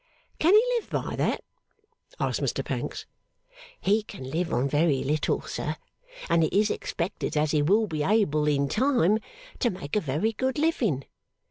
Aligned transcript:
')'Can 0.39 0.55
he 0.55 0.79
live 0.79 0.89
by 0.89 1.15
that?' 1.15 1.43
asked 2.19 2.41
Mr 2.41 2.65
Pancks. 2.65 3.05
'He 3.79 4.01
can 4.01 4.31
live 4.31 4.51
on 4.51 4.67
very 4.67 5.03
little, 5.03 5.41
sir, 5.41 5.75
and 6.27 6.43
it 6.43 6.51
is 6.57 6.71
expected 6.71 7.37
as 7.37 7.51
he 7.51 7.61
will 7.61 7.85
be 7.85 8.01
able, 8.01 8.47
in 8.47 8.67
time, 8.67 9.19
to 9.59 9.69
make 9.69 9.95
a 9.95 10.01
very 10.01 10.33
good 10.33 10.57
living. 10.57 11.03